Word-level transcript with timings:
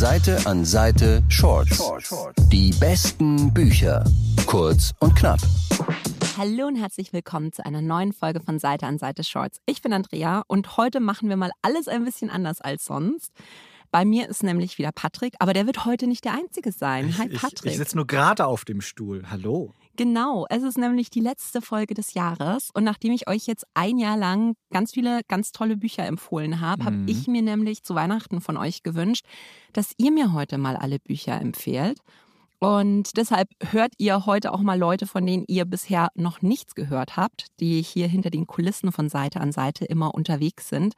Seite 0.00 0.38
an 0.46 0.64
Seite 0.64 1.22
Shorts. 1.28 1.78
Die 2.48 2.72
besten 2.80 3.52
Bücher. 3.52 4.02
Kurz 4.46 4.92
und 5.00 5.14
knapp. 5.14 5.40
Hallo 6.38 6.68
und 6.68 6.76
herzlich 6.76 7.12
willkommen 7.12 7.52
zu 7.52 7.66
einer 7.66 7.82
neuen 7.82 8.14
Folge 8.14 8.40
von 8.40 8.58
Seite 8.58 8.86
an 8.86 8.96
Seite 8.96 9.24
Shorts. 9.24 9.60
Ich 9.66 9.82
bin 9.82 9.92
Andrea 9.92 10.42
und 10.46 10.78
heute 10.78 11.00
machen 11.00 11.28
wir 11.28 11.36
mal 11.36 11.50
alles 11.60 11.86
ein 11.86 12.02
bisschen 12.02 12.30
anders 12.30 12.62
als 12.62 12.86
sonst. 12.86 13.30
Bei 13.90 14.06
mir 14.06 14.26
ist 14.30 14.42
nämlich 14.42 14.78
wieder 14.78 14.90
Patrick, 14.90 15.34
aber 15.38 15.52
der 15.52 15.66
wird 15.66 15.84
heute 15.84 16.06
nicht 16.06 16.24
der 16.24 16.32
Einzige 16.32 16.72
sein. 16.72 17.18
Hi 17.18 17.28
Patrick. 17.28 17.66
Ich, 17.66 17.72
ich 17.72 17.76
sitze 17.76 17.96
nur 17.96 18.06
gerade 18.06 18.46
auf 18.46 18.64
dem 18.64 18.80
Stuhl. 18.80 19.24
Hallo. 19.30 19.74
Genau, 19.96 20.46
es 20.48 20.62
ist 20.62 20.78
nämlich 20.78 21.10
die 21.10 21.20
letzte 21.20 21.60
Folge 21.60 21.94
des 21.94 22.14
Jahres 22.14 22.70
und 22.72 22.84
nachdem 22.84 23.12
ich 23.12 23.28
euch 23.28 23.46
jetzt 23.46 23.66
ein 23.74 23.98
Jahr 23.98 24.16
lang 24.16 24.54
ganz 24.70 24.92
viele 24.92 25.20
ganz 25.28 25.52
tolle 25.52 25.76
Bücher 25.76 26.06
empfohlen 26.06 26.60
habe, 26.60 26.82
mhm. 26.82 26.86
habe 26.86 26.96
ich 27.06 27.26
mir 27.26 27.42
nämlich 27.42 27.82
zu 27.82 27.94
Weihnachten 27.94 28.40
von 28.40 28.56
euch 28.56 28.82
gewünscht, 28.82 29.26
dass 29.72 29.92
ihr 29.98 30.10
mir 30.10 30.32
heute 30.32 30.58
mal 30.58 30.76
alle 30.76 30.98
Bücher 30.98 31.40
empfehlt. 31.40 31.98
Und 32.60 33.16
deshalb 33.16 33.48
hört 33.70 33.94
ihr 33.96 34.26
heute 34.26 34.52
auch 34.52 34.60
mal 34.60 34.78
Leute, 34.78 35.06
von 35.06 35.24
denen 35.24 35.44
ihr 35.48 35.64
bisher 35.64 36.10
noch 36.14 36.42
nichts 36.42 36.74
gehört 36.74 37.16
habt, 37.16 37.46
die 37.58 37.80
hier 37.80 38.06
hinter 38.06 38.28
den 38.28 38.46
Kulissen 38.46 38.92
von 38.92 39.08
Seite 39.08 39.40
an 39.40 39.50
Seite 39.50 39.86
immer 39.86 40.14
unterwegs 40.14 40.68
sind 40.68 40.94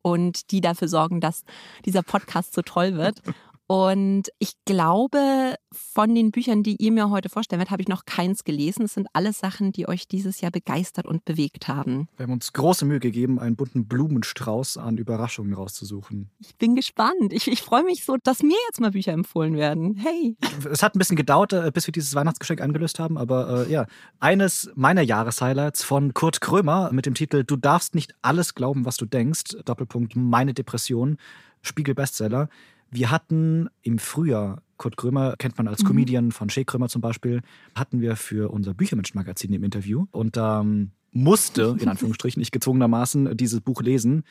und 0.00 0.50
die 0.50 0.62
dafür 0.62 0.88
sorgen, 0.88 1.20
dass 1.20 1.44
dieser 1.84 2.02
Podcast 2.02 2.54
so 2.54 2.62
toll 2.62 2.96
wird. 2.96 3.22
Und 3.72 4.28
ich 4.38 4.52
glaube, 4.66 5.54
von 5.72 6.14
den 6.14 6.30
Büchern, 6.30 6.62
die 6.62 6.76
ihr 6.76 6.92
mir 6.92 7.08
heute 7.08 7.30
vorstellen 7.30 7.58
werdet, 7.58 7.70
habe 7.70 7.80
ich 7.80 7.88
noch 7.88 8.04
keins 8.04 8.44
gelesen. 8.44 8.84
Es 8.84 8.92
sind 8.92 9.08
alles 9.14 9.38
Sachen, 9.38 9.72
die 9.72 9.88
euch 9.88 10.06
dieses 10.06 10.42
Jahr 10.42 10.50
begeistert 10.50 11.06
und 11.06 11.24
bewegt 11.24 11.68
haben. 11.68 12.06
Wir 12.18 12.24
haben 12.24 12.34
uns 12.34 12.52
große 12.52 12.84
Mühe 12.84 13.00
gegeben, 13.00 13.38
einen 13.38 13.56
bunten 13.56 13.88
Blumenstrauß 13.88 14.76
an 14.76 14.98
Überraschungen 14.98 15.54
rauszusuchen. 15.54 16.28
Ich 16.38 16.54
bin 16.56 16.74
gespannt. 16.74 17.32
Ich, 17.32 17.48
ich 17.48 17.62
freue 17.62 17.82
mich 17.82 18.04
so, 18.04 18.18
dass 18.22 18.42
mir 18.42 18.58
jetzt 18.68 18.78
mal 18.78 18.90
Bücher 18.90 19.14
empfohlen 19.14 19.56
werden. 19.56 19.96
Hey. 19.96 20.36
Es 20.70 20.82
hat 20.82 20.94
ein 20.94 20.98
bisschen 20.98 21.16
gedauert, 21.16 21.54
äh, 21.54 21.70
bis 21.72 21.88
wir 21.88 21.92
dieses 21.92 22.14
Weihnachtsgeschenk 22.14 22.60
angelöst 22.60 22.98
haben, 22.98 23.16
aber 23.16 23.66
äh, 23.66 23.72
ja, 23.72 23.86
eines 24.20 24.70
meiner 24.74 25.00
Jahreshighlights 25.00 25.82
von 25.82 26.12
Kurt 26.12 26.42
Krömer 26.42 26.92
mit 26.92 27.06
dem 27.06 27.14
Titel 27.14 27.42
Du 27.42 27.56
darfst 27.56 27.94
nicht 27.94 28.14
alles 28.20 28.54
glauben, 28.54 28.84
was 28.84 28.98
du 28.98 29.06
denkst. 29.06 29.56
Doppelpunkt 29.64 30.14
Meine 30.14 30.52
Depression. 30.52 31.16
Spiegel 31.62 31.94
Bestseller. 31.94 32.50
Wir 32.92 33.10
hatten 33.10 33.70
im 33.80 33.98
Frühjahr, 33.98 34.62
Kurt 34.76 34.98
Krömer 34.98 35.34
kennt 35.38 35.56
man 35.56 35.66
als 35.66 35.82
mhm. 35.82 35.88
Comedian 35.88 36.30
von 36.30 36.50
Shea 36.50 36.64
Krömer 36.64 36.90
zum 36.90 37.00
Beispiel, 37.00 37.40
hatten 37.74 38.02
wir 38.02 38.16
für 38.16 38.52
unser 38.52 38.74
Büchermensch-Magazin 38.74 39.52
im 39.54 39.64
Interview 39.64 40.06
und 40.10 40.36
da 40.36 40.60
ähm, 40.60 40.90
musste, 41.10 41.74
in 41.80 41.88
Anführungsstrichen, 41.88 42.42
ich 42.42 42.50
gezwungenermaßen 42.50 43.34
dieses 43.34 43.62
Buch 43.62 43.80
lesen. 43.80 44.24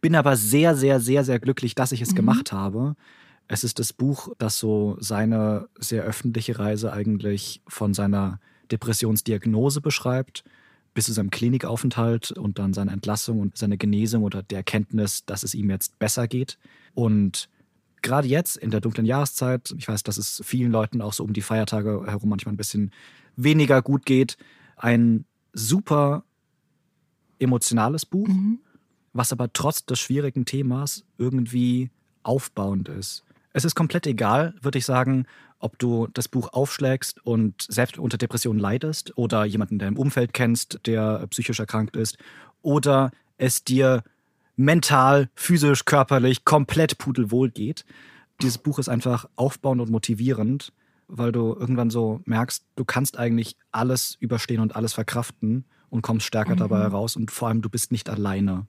Bin 0.00 0.14
aber 0.14 0.36
sehr, 0.36 0.74
sehr, 0.74 1.00
sehr, 1.00 1.22
sehr 1.22 1.38
glücklich, 1.38 1.74
dass 1.74 1.92
ich 1.92 2.00
es 2.00 2.12
mhm. 2.12 2.16
gemacht 2.16 2.50
habe. 2.50 2.96
Es 3.46 3.62
ist 3.62 3.78
das 3.78 3.92
Buch, 3.92 4.30
das 4.38 4.58
so 4.58 4.96
seine 5.00 5.68
sehr 5.78 6.02
öffentliche 6.04 6.58
Reise 6.58 6.94
eigentlich 6.94 7.60
von 7.68 7.92
seiner 7.92 8.40
Depressionsdiagnose 8.70 9.82
beschreibt, 9.82 10.44
bis 10.94 11.06
zu 11.06 11.12
seinem 11.12 11.30
Klinikaufenthalt 11.30 12.30
und 12.30 12.58
dann 12.58 12.72
seine 12.72 12.92
Entlassung 12.92 13.40
und 13.40 13.58
seine 13.58 13.76
Genesung 13.76 14.22
oder 14.22 14.42
der 14.42 14.58
Erkenntnis, 14.58 15.26
dass 15.26 15.42
es 15.42 15.54
ihm 15.54 15.68
jetzt 15.68 15.98
besser 15.98 16.26
geht. 16.26 16.58
Und 16.94 17.50
gerade 18.02 18.28
jetzt 18.28 18.56
in 18.56 18.70
der 18.70 18.80
dunklen 18.80 19.06
Jahreszeit, 19.06 19.74
ich 19.76 19.88
weiß, 19.88 20.02
dass 20.02 20.16
es 20.16 20.42
vielen 20.44 20.72
Leuten 20.72 21.00
auch 21.02 21.12
so 21.12 21.24
um 21.24 21.32
die 21.32 21.42
Feiertage 21.42 22.04
herum 22.06 22.28
manchmal 22.28 22.54
ein 22.54 22.58
bisschen 22.58 22.92
weniger 23.36 23.82
gut 23.82 24.06
geht, 24.06 24.36
ein 24.76 25.24
super 25.52 26.24
emotionales 27.38 28.06
Buch, 28.06 28.28
mhm. 28.28 28.60
was 29.12 29.32
aber 29.32 29.52
trotz 29.52 29.84
des 29.84 29.98
schwierigen 29.98 30.44
Themas 30.44 31.04
irgendwie 31.18 31.90
aufbauend 32.22 32.88
ist. 32.88 33.24
Es 33.52 33.64
ist 33.64 33.74
komplett 33.74 34.06
egal, 34.06 34.54
würde 34.60 34.78
ich 34.78 34.84
sagen, 34.84 35.26
ob 35.58 35.78
du 35.78 36.06
das 36.12 36.28
Buch 36.28 36.52
aufschlägst 36.52 37.24
und 37.24 37.66
selbst 37.68 37.98
unter 37.98 38.18
Depressionen 38.18 38.60
leidest 38.60 39.16
oder 39.16 39.44
jemanden 39.44 39.74
in 39.74 39.78
deinem 39.80 39.96
Umfeld 39.96 40.32
kennst, 40.32 40.80
der 40.86 41.26
psychisch 41.28 41.58
erkrankt 41.58 41.96
ist 41.96 42.18
oder 42.62 43.10
es 43.38 43.64
dir 43.64 44.04
mental, 44.58 45.30
physisch, 45.34 45.84
körperlich 45.84 46.44
komplett 46.44 46.98
pudelwohl 46.98 47.48
geht. 47.48 47.84
Dieses 48.42 48.58
Buch 48.58 48.78
ist 48.78 48.88
einfach 48.88 49.28
aufbauend 49.36 49.80
und 49.80 49.90
motivierend, 49.90 50.72
weil 51.06 51.32
du 51.32 51.54
irgendwann 51.54 51.90
so 51.90 52.20
merkst, 52.24 52.66
du 52.76 52.84
kannst 52.84 53.18
eigentlich 53.18 53.56
alles 53.72 54.16
überstehen 54.20 54.60
und 54.60 54.76
alles 54.76 54.92
verkraften 54.92 55.64
und 55.90 56.02
kommst 56.02 56.26
stärker 56.26 56.54
mhm. 56.54 56.58
dabei 56.58 56.80
heraus 56.80 57.16
und 57.16 57.30
vor 57.30 57.48
allem 57.48 57.62
du 57.62 57.70
bist 57.70 57.92
nicht 57.92 58.10
alleine. 58.10 58.66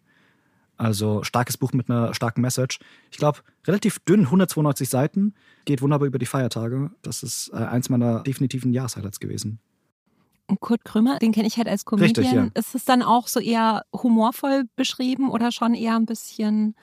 Also 0.77 1.23
starkes 1.23 1.57
Buch 1.57 1.73
mit 1.73 1.89
einer 1.89 2.13
starken 2.13 2.39
Message. 2.39 2.79
Ich 3.11 3.17
glaube, 3.17 3.39
relativ 3.67 3.99
dünn, 3.99 4.21
192 4.21 4.87
Seiten, 4.87 5.33
geht 5.65 5.81
wunderbar 5.81 6.07
über 6.07 6.19
die 6.19 6.25
Feiertage. 6.25 6.91
Das 7.01 7.21
ist 7.21 7.49
äh, 7.51 7.57
eins 7.57 7.89
meiner 7.89 8.23
definitiven 8.23 8.71
Jahreshighlights 8.71 9.19
gewesen. 9.19 9.59
Und 10.49 10.59
Kurt 10.59 10.83
Krümmer, 10.83 11.19
den 11.19 11.31
kenne 11.31 11.47
ich 11.47 11.57
halt 11.57 11.67
als 11.67 11.85
Comedian. 11.85 12.25
Richtig, 12.25 12.31
ja. 12.33 12.49
Ist 12.55 12.73
es 12.73 12.85
dann 12.85 13.03
auch 13.03 13.27
so 13.27 13.39
eher 13.39 13.83
humorvoll 13.93 14.63
beschrieben 14.75 15.29
oder 15.29 15.51
schon 15.51 15.75
eher 15.75 15.95
ein 15.95 16.05
bisschen, 16.05 16.75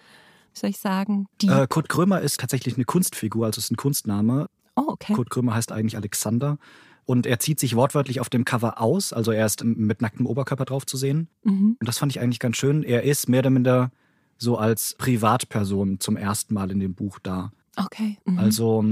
wie 0.53 0.59
soll 0.59 0.71
ich 0.71 0.78
sagen? 0.78 1.27
Äh, 1.43 1.66
Kurt 1.66 1.88
Krömer 1.88 2.21
ist 2.21 2.38
tatsächlich 2.38 2.77
eine 2.77 2.84
Kunstfigur, 2.84 3.47
also 3.47 3.59
ist 3.59 3.72
ein 3.72 3.77
Kunstname. 3.77 4.47
Oh, 4.77 4.84
okay. 4.87 5.15
Kurt 5.15 5.31
Krömer 5.31 5.54
heißt 5.54 5.72
eigentlich 5.72 5.97
Alexander. 5.97 6.59
Und 7.06 7.27
er 7.27 7.38
zieht 7.38 7.60
sich 7.60 7.77
wortwörtlich 7.77 8.21
auf 8.21 8.28
dem 8.28 8.44
Cover 8.44 8.81
aus, 8.81 9.12
also 9.12 9.31
er 9.31 9.47
ist 9.47 9.62
mit 9.65 10.03
nacktem 10.03 10.27
Oberkörper 10.27 10.65
drauf 10.65 10.87
zu 10.87 10.97
sehen. 10.97 11.28
Mhm. 11.44 11.77
Und 11.78 11.88
das 11.88 11.98
fand 11.98 12.12
ich 12.12 12.21
eigentlich 12.21 12.41
ganz 12.41 12.56
schön. 12.56 12.83
Er 12.83 13.03
ist 13.03 13.28
mehr 13.28 13.41
oder 13.41 13.50
minder 13.50 13.91
so 14.38 14.59
als 14.59 14.94
Privatperson 14.98 16.00
zum 16.00 16.16
ersten 16.16 16.54
Mal 16.54 16.71
in 16.71 16.81
dem 16.81 16.94
Buch 16.94 17.19
da. 17.22 17.53
Okay. 17.77 18.19
Mhm. 18.25 18.38
Also 18.38 18.84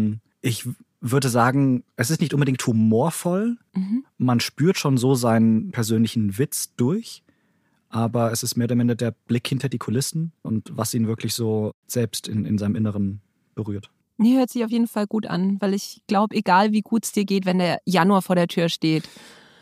ich 0.43 0.69
würde 1.11 1.29
sagen, 1.29 1.85
es 1.97 2.11
ist 2.11 2.21
nicht 2.21 2.33
unbedingt 2.33 2.67
humorvoll. 2.67 3.59
Mhm. 3.75 4.05
Man 4.17 4.41
spürt 4.41 4.79
schon 4.79 4.97
so 4.97 5.15
seinen 5.15 5.71
persönlichen 5.71 6.39
Witz 6.39 6.75
durch. 6.77 7.23
Aber 7.91 8.33
es 8.33 8.43
ist 8.43 8.57
mehr 8.57 8.65
oder 8.65 8.75
minder 8.75 8.97
der 8.97 9.13
Blick 9.13 9.47
hinter 9.47 9.69
die 9.69 9.79
Kulissen 9.79 10.33
und 10.43 10.73
was 10.73 10.95
ihn 10.95 11.07
wirklich 11.07 11.33
so 11.35 11.73
selbst 11.87 12.27
in, 12.27 12.45
in 12.45 12.59
seinem 12.59 12.75
Inneren 12.75 13.21
berührt. 13.55 13.91
Nee, 14.17 14.37
hört 14.37 14.51
sich 14.51 14.65
auf 14.65 14.71
jeden 14.71 14.89
Fall 14.89 15.07
gut 15.07 15.27
an, 15.27 15.61
weil 15.61 15.75
ich 15.75 16.03
glaube, 16.09 16.35
egal 16.35 16.73
wie 16.73 16.81
gut 16.81 17.05
es 17.05 17.13
dir 17.13 17.25
geht, 17.25 17.47
wenn 17.47 17.59
der 17.59 17.81
Januar 17.85 18.23
vor 18.23 18.35
der 18.35 18.49
Tür 18.49 18.69
steht. 18.69 19.09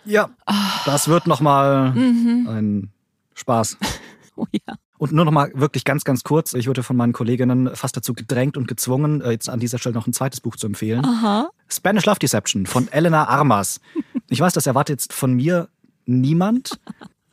Ja, 0.04 0.30
Ach. 0.46 0.84
das 0.84 1.08
wird 1.08 1.26
nochmal 1.26 1.92
mhm. 1.92 2.46
ein 2.48 2.90
Spaß. 3.34 3.76
oh 4.36 4.46
ja. 4.52 4.76
Und 5.02 5.10
nur 5.10 5.24
noch 5.24 5.32
mal 5.32 5.50
wirklich 5.56 5.84
ganz, 5.84 6.04
ganz 6.04 6.22
kurz. 6.22 6.54
Ich 6.54 6.68
wurde 6.68 6.84
von 6.84 6.94
meinen 6.96 7.12
Kolleginnen 7.12 7.74
fast 7.74 7.96
dazu 7.96 8.14
gedrängt 8.14 8.56
und 8.56 8.68
gezwungen, 8.68 9.20
äh, 9.20 9.32
jetzt 9.32 9.50
an 9.50 9.58
dieser 9.58 9.78
Stelle 9.78 9.96
noch 9.96 10.06
ein 10.06 10.12
zweites 10.12 10.40
Buch 10.40 10.54
zu 10.54 10.68
empfehlen. 10.68 11.04
Aha. 11.04 11.50
Spanish 11.68 12.06
Love 12.06 12.20
Deception 12.20 12.66
von 12.66 12.86
Elena 12.86 13.26
Armas. 13.26 13.80
Ich 14.28 14.38
weiß, 14.38 14.52
das 14.52 14.68
erwartet 14.68 15.00
jetzt 15.00 15.12
von 15.12 15.32
mir 15.32 15.68
niemand. 16.06 16.78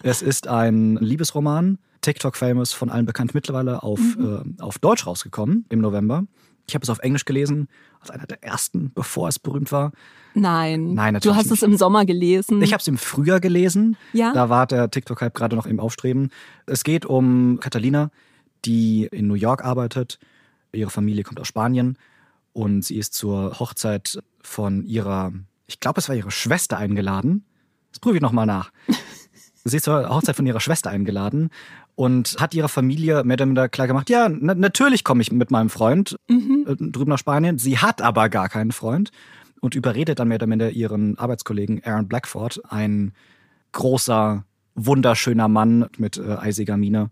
Es 0.01 0.23
ist 0.23 0.47
ein 0.47 0.95
Liebesroman, 0.95 1.77
TikTok-famous, 2.01 2.73
von 2.73 2.89
allen 2.89 3.05
bekannt 3.05 3.35
mittlerweile 3.35 3.83
auf, 3.83 3.99
mhm. 3.99 4.55
äh, 4.57 4.63
auf 4.63 4.79
Deutsch 4.79 5.05
rausgekommen 5.05 5.65
im 5.69 5.79
November. 5.79 6.23
Ich 6.69 6.75
habe 6.75 6.83
es 6.83 6.89
auf 6.89 6.99
Englisch 6.99 7.25
gelesen, 7.25 7.67
als 7.99 8.11
einer 8.11 8.27
der 8.27 8.43
ersten, 8.43 8.91
bevor 8.93 9.27
es 9.27 9.39
berühmt 9.39 9.71
war. 9.71 9.91
Nein. 10.35 10.93
Nein, 10.93 11.15
natürlich. 11.15 11.33
Du 11.33 11.35
hast 11.35 11.49
nicht. 11.49 11.63
es 11.63 11.63
im 11.63 11.75
Sommer 11.77 12.05
gelesen. 12.05 12.61
Ich 12.61 12.73
habe 12.73 12.79
es 12.81 12.87
im 12.87 12.99
Frühjahr 12.99 13.39
gelesen. 13.39 13.97
Ja. 14.13 14.31
Da 14.33 14.49
war 14.49 14.67
der 14.67 14.91
TikTok-Hype 14.91 15.33
gerade 15.33 15.55
noch 15.55 15.65
im 15.65 15.79
Aufstreben. 15.79 16.29
Es 16.67 16.83
geht 16.83 17.07
um 17.07 17.59
Catalina, 17.59 18.11
die 18.65 19.09
in 19.11 19.25
New 19.25 19.33
York 19.33 19.65
arbeitet. 19.65 20.19
Ihre 20.71 20.91
Familie 20.91 21.23
kommt 21.23 21.39
aus 21.39 21.47
Spanien 21.47 21.97
und 22.53 22.85
sie 22.85 22.97
ist 22.97 23.15
zur 23.15 23.59
Hochzeit 23.59 24.19
von 24.41 24.83
ihrer, 24.83 25.33
ich 25.65 25.79
glaube, 25.79 25.99
es 25.99 26.07
war 26.07 26.15
ihre 26.15 26.29
Schwester 26.29 26.77
eingeladen. 26.77 27.45
Das 27.91 27.99
prüfe 27.99 28.17
ich 28.17 28.21
nochmal 28.21 28.45
nach. 28.45 28.71
sie 29.65 29.77
ist 29.77 29.85
zur 29.85 30.07
Hochzeit 30.07 30.35
von 30.35 30.45
ihrer 30.45 30.59
Schwester 30.59 30.91
eingeladen 30.91 31.49
und 31.99 32.37
hat 32.39 32.53
ihrer 32.53 32.69
Familie 32.69 33.25
mehr 33.25 33.33
oder 33.33 33.45
minder 33.45 33.67
klar 33.67 33.85
gemacht, 33.85 34.09
ja, 34.09 34.29
na, 34.29 34.55
natürlich 34.55 35.03
komme 35.03 35.21
ich 35.21 35.33
mit 35.33 35.51
meinem 35.51 35.69
Freund 35.69 36.15
mhm. 36.29 36.65
äh, 36.65 36.75
drüben 36.77 37.09
nach 37.09 37.19
Spanien. 37.19 37.57
Sie 37.57 37.77
hat 37.77 38.01
aber 38.01 38.29
gar 38.29 38.47
keinen 38.47 38.71
Freund 38.71 39.11
und 39.59 39.75
überredet 39.75 40.17
dann 40.17 40.29
mehr 40.29 40.37
oder 40.37 40.47
minder 40.47 40.69
ihren 40.69 41.17
Arbeitskollegen 41.17 41.83
Aaron 41.83 42.07
Blackford, 42.07 42.61
ein 42.69 43.11
großer, 43.73 44.45
wunderschöner 44.75 45.49
Mann 45.49 45.87
mit 45.97 46.15
äh, 46.15 46.37
eisiger 46.37 46.77
Miene, 46.77 47.11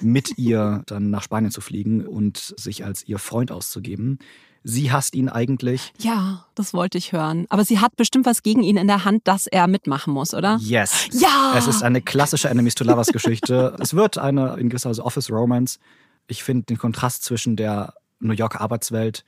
mit 0.00 0.38
ihr 0.38 0.84
dann 0.86 1.10
nach 1.10 1.22
Spanien 1.22 1.50
zu 1.50 1.60
fliegen 1.60 2.06
und 2.06 2.54
sich 2.56 2.82
als 2.82 3.06
ihr 3.06 3.18
Freund 3.18 3.52
auszugeben 3.52 4.20
sie 4.64 4.90
hasst 4.90 5.14
ihn 5.14 5.28
eigentlich. 5.28 5.92
Ja, 5.98 6.46
das 6.54 6.74
wollte 6.74 6.98
ich 6.98 7.12
hören. 7.12 7.46
Aber 7.50 7.64
sie 7.64 7.78
hat 7.78 7.94
bestimmt 7.96 8.26
was 8.26 8.42
gegen 8.42 8.62
ihn 8.62 8.76
in 8.76 8.88
der 8.88 9.04
Hand, 9.04 9.28
dass 9.28 9.46
er 9.46 9.68
mitmachen 9.68 10.12
muss, 10.12 10.34
oder? 10.34 10.58
Yes. 10.60 11.08
Ja! 11.12 11.52
Es 11.56 11.68
ist 11.68 11.82
eine 11.82 12.00
klassische 12.00 12.48
Enemies 12.48 12.74
to 12.74 12.84
Lovers 12.84 13.08
Geschichte. 13.08 13.76
es 13.80 13.94
wird 13.94 14.18
eine 14.18 14.56
in 14.56 14.70
gewisser 14.70 14.90
Weise 14.90 15.04
Office 15.04 15.30
Romance. 15.30 15.78
Ich 16.26 16.42
finde 16.42 16.64
den 16.64 16.78
Kontrast 16.78 17.22
zwischen 17.22 17.56
der 17.56 17.94
New 18.18 18.32
Yorker 18.32 18.62
Arbeitswelt 18.62 19.24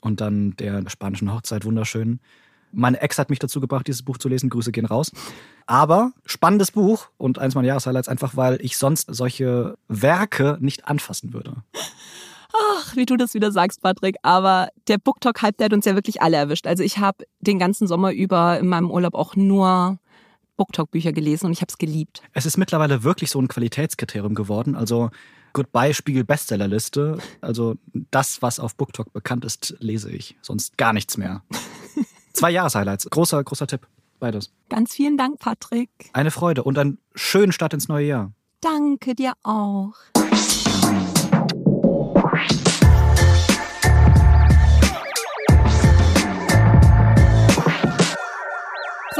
und 0.00 0.20
dann 0.22 0.56
der 0.56 0.88
spanischen 0.88 1.32
Hochzeit 1.32 1.64
wunderschön. 1.66 2.18
Meine 2.72 3.00
Ex 3.00 3.18
hat 3.18 3.30
mich 3.30 3.40
dazu 3.40 3.60
gebracht, 3.60 3.86
dieses 3.86 4.02
Buch 4.02 4.16
zu 4.16 4.28
lesen. 4.28 4.48
Grüße 4.48 4.72
gehen 4.72 4.86
raus. 4.86 5.10
Aber 5.66 6.12
spannendes 6.24 6.70
Buch 6.70 7.08
und 7.18 7.38
eins 7.38 7.54
meiner 7.54 7.68
Jahreshighlights 7.68 8.08
einfach, 8.08 8.36
weil 8.36 8.58
ich 8.62 8.78
sonst 8.78 9.08
solche 9.10 9.76
Werke 9.88 10.56
nicht 10.60 10.86
anfassen 10.86 11.34
würde. 11.34 11.56
Ach, 12.52 12.96
wie 12.96 13.06
du 13.06 13.16
das 13.16 13.34
wieder 13.34 13.52
sagst, 13.52 13.82
Patrick. 13.82 14.16
Aber 14.22 14.68
der 14.88 14.98
BookTok-Hype, 14.98 15.56
der 15.56 15.66
hat 15.66 15.72
uns 15.72 15.84
ja 15.84 15.94
wirklich 15.94 16.22
alle 16.22 16.36
erwischt. 16.36 16.66
Also 16.66 16.82
ich 16.82 16.98
habe 16.98 17.24
den 17.40 17.58
ganzen 17.58 17.86
Sommer 17.86 18.12
über 18.12 18.58
in 18.58 18.68
meinem 18.68 18.90
Urlaub 18.90 19.14
auch 19.14 19.36
nur 19.36 19.98
BookTok-Bücher 20.56 21.12
gelesen 21.12 21.46
und 21.46 21.52
ich 21.52 21.62
habe 21.62 21.70
es 21.70 21.78
geliebt. 21.78 22.22
Es 22.32 22.46
ist 22.46 22.58
mittlerweile 22.58 23.02
wirklich 23.02 23.30
so 23.30 23.40
ein 23.40 23.48
Qualitätskriterium 23.48 24.34
geworden. 24.34 24.76
Also 24.76 25.10
Goodbye 25.52 25.94
Spiegel 25.94 26.24
Bestsellerliste. 26.24 27.18
Also 27.40 27.76
das, 28.10 28.42
was 28.42 28.60
auf 28.60 28.76
BookTok 28.76 29.12
bekannt 29.12 29.44
ist, 29.44 29.76
lese 29.80 30.10
ich. 30.10 30.36
Sonst 30.42 30.76
gar 30.76 30.92
nichts 30.92 31.16
mehr. 31.16 31.42
Zwei 32.32 32.50
Jahreshighlights. 32.50 33.08
Großer, 33.10 33.42
großer 33.42 33.66
Tipp. 33.66 33.86
Beides. 34.18 34.52
Ganz 34.68 34.94
vielen 34.94 35.16
Dank, 35.16 35.38
Patrick. 35.38 35.90
Eine 36.12 36.30
Freude 36.30 36.62
und 36.62 36.78
einen 36.78 36.98
schönen 37.14 37.52
Start 37.52 37.72
ins 37.72 37.88
neue 37.88 38.06
Jahr. 38.06 38.32
Danke 38.60 39.14
dir 39.14 39.32
auch. 39.42 39.94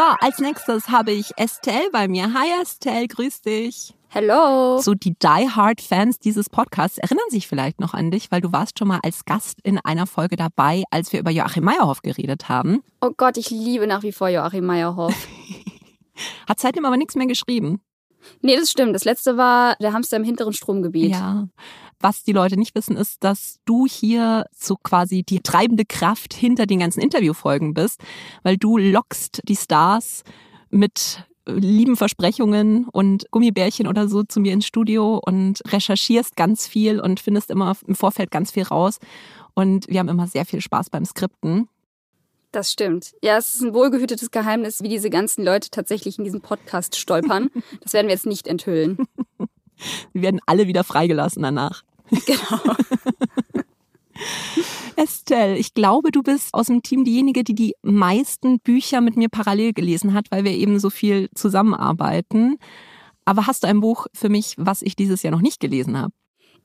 So, 0.00 0.06
als 0.26 0.38
nächstes 0.38 0.88
habe 0.88 1.10
ich 1.10 1.32
Estelle 1.36 1.90
bei 1.92 2.08
mir. 2.08 2.32
Hi 2.32 2.62
Estelle, 2.62 3.06
grüß 3.06 3.42
dich. 3.42 3.94
Hello. 4.08 4.78
So 4.78 4.94
die 4.94 5.12
Die-Hard-Fans 5.12 6.20
dieses 6.20 6.48
Podcasts 6.48 6.96
erinnern 6.96 7.26
sich 7.28 7.46
vielleicht 7.46 7.80
noch 7.80 7.92
an 7.92 8.10
dich, 8.10 8.30
weil 8.30 8.40
du 8.40 8.50
warst 8.50 8.78
schon 8.78 8.88
mal 8.88 9.00
als 9.02 9.26
Gast 9.26 9.58
in 9.62 9.76
einer 9.76 10.06
Folge 10.06 10.36
dabei, 10.36 10.84
als 10.90 11.12
wir 11.12 11.20
über 11.20 11.30
Joachim 11.30 11.64
Meyerhoff 11.64 12.00
geredet 12.00 12.48
haben. 12.48 12.82
Oh 13.02 13.10
Gott, 13.14 13.36
ich 13.36 13.50
liebe 13.50 13.86
nach 13.86 14.02
wie 14.02 14.12
vor 14.12 14.30
Joachim 14.30 14.64
Meyerhoff. 14.64 15.14
Hat 16.48 16.60
seitdem 16.60 16.86
aber 16.86 16.96
nichts 16.96 17.14
mehr 17.14 17.26
geschrieben. 17.26 17.82
Nee, 18.40 18.56
das 18.56 18.70
stimmt. 18.70 18.94
Das 18.94 19.04
letzte 19.04 19.36
war 19.36 19.76
der 19.82 19.92
Hamster 19.92 20.16
im 20.16 20.24
hinteren 20.24 20.54
Stromgebiet. 20.54 21.10
Ja. 21.10 21.46
Was 22.00 22.22
die 22.22 22.32
Leute 22.32 22.56
nicht 22.56 22.74
wissen, 22.74 22.96
ist, 22.96 23.22
dass 23.22 23.60
du 23.66 23.86
hier 23.86 24.46
so 24.56 24.76
quasi 24.76 25.22
die 25.22 25.40
treibende 25.40 25.84
Kraft 25.84 26.32
hinter 26.32 26.66
den 26.66 26.80
ganzen 26.80 27.00
Interviewfolgen 27.00 27.74
bist, 27.74 28.00
weil 28.42 28.56
du 28.56 28.78
lockst 28.78 29.42
die 29.46 29.56
Stars 29.56 30.24
mit 30.70 31.24
lieben 31.46 31.96
Versprechungen 31.96 32.86
und 32.88 33.30
Gummibärchen 33.30 33.86
oder 33.86 34.08
so 34.08 34.22
zu 34.22 34.40
mir 34.40 34.52
ins 34.52 34.66
Studio 34.66 35.20
und 35.24 35.60
recherchierst 35.66 36.36
ganz 36.36 36.66
viel 36.66 37.00
und 37.00 37.20
findest 37.20 37.50
immer 37.50 37.76
im 37.86 37.94
Vorfeld 37.94 38.30
ganz 38.30 38.50
viel 38.50 38.62
raus. 38.62 38.98
Und 39.54 39.88
wir 39.88 39.98
haben 39.98 40.08
immer 40.08 40.26
sehr 40.26 40.46
viel 40.46 40.60
Spaß 40.60 40.90
beim 40.90 41.04
Skripten. 41.04 41.68
Das 42.52 42.72
stimmt. 42.72 43.14
Ja, 43.22 43.36
es 43.36 43.54
ist 43.54 43.62
ein 43.62 43.74
wohlgehütetes 43.74 44.30
Geheimnis, 44.30 44.82
wie 44.82 44.88
diese 44.88 45.10
ganzen 45.10 45.44
Leute 45.44 45.70
tatsächlich 45.70 46.18
in 46.18 46.24
diesen 46.24 46.40
Podcast 46.40 46.96
stolpern. 46.96 47.50
Das 47.80 47.92
werden 47.92 48.08
wir 48.08 48.14
jetzt 48.14 48.26
nicht 48.26 48.46
enthüllen. 48.46 48.98
Wir 50.12 50.22
werden 50.22 50.40
alle 50.46 50.66
wieder 50.66 50.84
freigelassen 50.84 51.42
danach. 51.42 51.82
Genau. 52.26 52.74
Estelle, 54.96 55.56
ich 55.56 55.72
glaube, 55.72 56.10
du 56.10 56.22
bist 56.22 56.52
aus 56.52 56.66
dem 56.66 56.82
Team 56.82 57.04
diejenige, 57.04 57.42
die 57.42 57.54
die 57.54 57.74
meisten 57.82 58.60
Bücher 58.60 59.00
mit 59.00 59.16
mir 59.16 59.28
parallel 59.30 59.72
gelesen 59.72 60.12
hat, 60.12 60.30
weil 60.30 60.44
wir 60.44 60.52
eben 60.52 60.78
so 60.78 60.90
viel 60.90 61.30
zusammenarbeiten. 61.34 62.58
Aber 63.24 63.46
hast 63.46 63.62
du 63.62 63.68
ein 63.68 63.80
Buch 63.80 64.06
für 64.12 64.28
mich, 64.28 64.54
was 64.58 64.82
ich 64.82 64.96
dieses 64.96 65.22
Jahr 65.22 65.32
noch 65.32 65.40
nicht 65.40 65.60
gelesen 65.60 65.96
habe? 65.96 66.12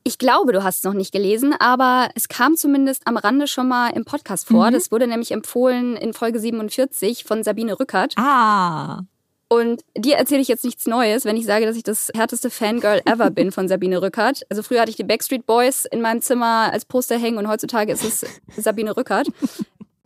Ich 0.04 0.18
glaube, 0.18 0.52
du 0.52 0.62
hast 0.62 0.76
es 0.78 0.84
noch 0.84 0.92
nicht 0.92 1.12
gelesen, 1.12 1.52
aber 1.58 2.10
es 2.14 2.28
kam 2.28 2.56
zumindest 2.56 3.06
am 3.06 3.16
Rande 3.16 3.48
schon 3.48 3.66
mal 3.68 3.88
im 3.88 4.04
Podcast 4.04 4.46
vor. 4.46 4.68
Mhm. 4.68 4.74
Das 4.74 4.92
wurde 4.92 5.08
nämlich 5.08 5.32
empfohlen 5.32 5.96
in 5.96 6.12
Folge 6.12 6.38
47 6.38 7.24
von 7.24 7.42
Sabine 7.42 7.80
Rückert. 7.80 8.14
Ah. 8.16 9.02
Und 9.48 9.82
dir 9.96 10.16
erzähle 10.16 10.40
ich 10.40 10.48
jetzt 10.48 10.64
nichts 10.64 10.86
Neues, 10.86 11.24
wenn 11.24 11.36
ich 11.36 11.46
sage, 11.46 11.66
dass 11.66 11.76
ich 11.76 11.84
das 11.84 12.10
härteste 12.14 12.50
Fangirl 12.50 13.00
ever 13.04 13.30
bin 13.30 13.52
von 13.52 13.68
Sabine 13.68 14.02
Rückert. 14.02 14.42
Also 14.48 14.62
früher 14.62 14.80
hatte 14.80 14.90
ich 14.90 14.96
die 14.96 15.04
Backstreet 15.04 15.46
Boys 15.46 15.84
in 15.84 16.00
meinem 16.00 16.20
Zimmer 16.20 16.70
als 16.72 16.84
Poster 16.84 17.16
hängen 17.16 17.38
und 17.38 17.46
heutzutage 17.46 17.92
ist 17.92 18.02
es 18.02 18.26
Sabine 18.56 18.96
Rückert. 18.96 19.28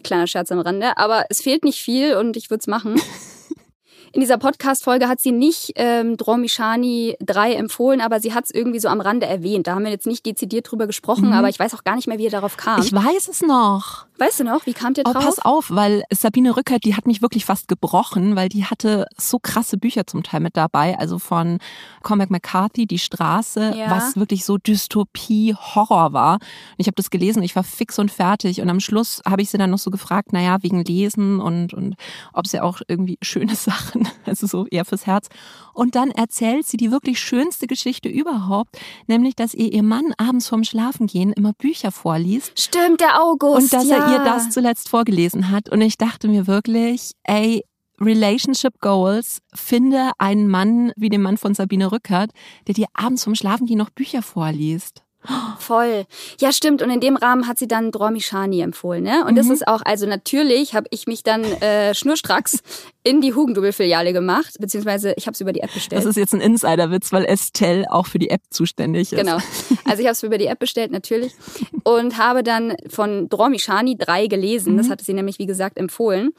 Kleiner 0.04 0.26
Scherz 0.26 0.52
am 0.52 0.60
Rande. 0.60 0.96
Aber 0.96 1.24
es 1.30 1.40
fehlt 1.40 1.64
nicht 1.64 1.80
viel 1.80 2.16
und 2.16 2.36
ich 2.36 2.50
würde 2.50 2.60
es 2.60 2.66
machen. 2.66 3.00
In 4.12 4.20
dieser 4.20 4.38
Podcast-Folge 4.38 5.08
hat 5.08 5.20
sie 5.20 5.30
nicht 5.30 5.72
ähm, 5.76 6.16
Dromishani 6.16 7.16
3 7.20 7.54
empfohlen, 7.54 8.00
aber 8.00 8.18
sie 8.18 8.34
hat 8.34 8.46
es 8.46 8.50
irgendwie 8.50 8.80
so 8.80 8.88
am 8.88 9.00
Rande 9.00 9.26
erwähnt. 9.26 9.68
Da 9.68 9.76
haben 9.76 9.84
wir 9.84 9.92
jetzt 9.92 10.06
nicht 10.06 10.26
dezidiert 10.26 10.70
drüber 10.70 10.88
gesprochen, 10.88 11.26
mhm. 11.28 11.32
aber 11.32 11.48
ich 11.48 11.60
weiß 11.60 11.74
auch 11.74 11.84
gar 11.84 11.94
nicht 11.94 12.08
mehr, 12.08 12.18
wie 12.18 12.26
er 12.26 12.30
darauf 12.30 12.56
kam. 12.56 12.80
Ich 12.82 12.92
weiß 12.92 13.28
es 13.28 13.42
noch. 13.42 14.06
Weißt 14.20 14.40
du 14.40 14.44
noch, 14.44 14.66
wie 14.66 14.74
kam 14.74 14.92
der 14.92 15.06
oh, 15.06 15.12
drauf? 15.14 15.22
Oh, 15.22 15.26
pass 15.26 15.38
auf, 15.38 15.70
weil 15.70 16.04
Sabine 16.10 16.54
Rückert, 16.54 16.84
die 16.84 16.94
hat 16.94 17.06
mich 17.06 17.22
wirklich 17.22 17.46
fast 17.46 17.68
gebrochen, 17.68 18.36
weil 18.36 18.50
die 18.50 18.66
hatte 18.66 19.06
so 19.16 19.38
krasse 19.38 19.78
Bücher 19.78 20.06
zum 20.06 20.22
Teil 20.22 20.40
mit 20.40 20.58
dabei. 20.58 20.98
Also 20.98 21.18
von 21.18 21.58
Cormac 22.02 22.28
McCarthy, 22.28 22.86
Die 22.86 22.98
Straße, 22.98 23.74
ja. 23.74 23.90
was 23.90 24.16
wirklich 24.16 24.44
so 24.44 24.58
Dystopie, 24.58 25.54
Horror 25.54 26.12
war. 26.12 26.34
Und 26.34 26.76
ich 26.76 26.86
habe 26.86 26.96
das 26.96 27.08
gelesen, 27.08 27.42
ich 27.42 27.56
war 27.56 27.64
fix 27.64 27.98
und 27.98 28.10
fertig. 28.10 28.60
Und 28.60 28.68
am 28.68 28.80
Schluss 28.80 29.22
habe 29.26 29.40
ich 29.40 29.48
sie 29.48 29.56
dann 29.56 29.70
noch 29.70 29.78
so 29.78 29.90
gefragt, 29.90 30.34
naja, 30.34 30.58
wegen 30.60 30.84
Lesen 30.84 31.40
und, 31.40 31.72
und 31.72 31.94
ob 32.34 32.46
sie 32.46 32.60
auch 32.60 32.82
irgendwie 32.88 33.16
schöne 33.22 33.54
Sachen, 33.54 33.99
also 34.26 34.46
so 34.46 34.66
eher 34.66 34.84
fürs 34.84 35.06
Herz. 35.06 35.28
Und 35.72 35.94
dann 35.94 36.10
erzählt 36.10 36.66
sie 36.66 36.76
die 36.76 36.90
wirklich 36.90 37.20
schönste 37.20 37.66
Geschichte 37.66 38.08
überhaupt, 38.08 38.78
nämlich, 39.06 39.36
dass 39.36 39.54
ihr 39.54 39.72
ihr 39.72 39.82
Mann 39.82 40.12
abends 40.18 40.48
vorm 40.48 40.64
Schlafengehen 40.64 41.32
immer 41.32 41.52
Bücher 41.52 41.92
vorliest. 41.92 42.58
Stimmt, 42.58 43.00
der 43.00 43.22
August. 43.22 43.62
Und 43.62 43.72
dass 43.72 43.86
ja. 43.86 43.96
er 43.96 44.12
ihr 44.12 44.24
das 44.24 44.50
zuletzt 44.50 44.88
vorgelesen 44.88 45.50
hat. 45.50 45.68
Und 45.68 45.80
ich 45.80 45.96
dachte 45.98 46.28
mir 46.28 46.46
wirklich, 46.46 47.12
ey, 47.24 47.64
Relationship 48.00 48.80
Goals, 48.80 49.40
finde 49.54 50.12
einen 50.18 50.48
Mann 50.48 50.92
wie 50.96 51.10
den 51.10 51.22
Mann 51.22 51.36
von 51.36 51.54
Sabine 51.54 51.92
Rückert, 51.92 52.30
der 52.66 52.74
dir 52.74 52.86
abends 52.94 53.24
vom 53.24 53.34
Schlafengehen 53.34 53.78
noch 53.78 53.90
Bücher 53.90 54.22
vorliest. 54.22 55.02
Voll. 55.58 56.06
Ja, 56.40 56.50
stimmt. 56.52 56.80
Und 56.80 56.90
in 56.90 57.00
dem 57.00 57.16
Rahmen 57.16 57.46
hat 57.46 57.58
sie 57.58 57.68
dann 57.68 57.90
Dromishani 57.90 58.62
empfohlen. 58.62 59.04
Ne? 59.04 59.24
Und 59.24 59.32
mhm. 59.32 59.36
das 59.36 59.50
ist 59.50 59.68
auch, 59.68 59.82
also 59.84 60.06
natürlich 60.06 60.74
habe 60.74 60.86
ich 60.90 61.06
mich 61.06 61.22
dann 61.22 61.44
äh, 61.44 61.94
schnurstracks 61.94 62.60
in 63.02 63.20
die 63.20 63.34
Hugendubel-Filiale 63.34 64.12
gemacht, 64.12 64.56
beziehungsweise 64.58 65.12
ich 65.16 65.26
habe 65.26 65.34
es 65.34 65.40
über 65.40 65.52
die 65.52 65.60
App 65.60 65.72
bestellt. 65.72 66.00
Das 66.00 66.06
ist 66.06 66.16
jetzt 66.16 66.34
ein 66.34 66.40
Insiderwitz, 66.40 67.12
weil 67.12 67.24
Estelle 67.24 67.90
auch 67.90 68.06
für 68.06 68.18
die 68.18 68.30
App 68.30 68.42
zuständig 68.50 69.12
ist. 69.12 69.18
Genau. 69.18 69.38
Also 69.84 70.00
ich 70.02 70.06
habe 70.06 70.12
es 70.12 70.22
über 70.22 70.38
die 70.38 70.46
App 70.46 70.58
bestellt, 70.58 70.90
natürlich. 70.90 71.34
Und 71.84 72.16
habe 72.16 72.42
dann 72.42 72.74
von 72.88 73.28
Dromishani 73.28 73.96
drei 73.96 74.26
gelesen. 74.26 74.74
Mhm. 74.74 74.78
Das 74.78 74.90
hatte 74.90 75.04
sie 75.04 75.14
nämlich, 75.14 75.38
wie 75.38 75.46
gesagt, 75.46 75.78
empfohlen. 75.78 76.30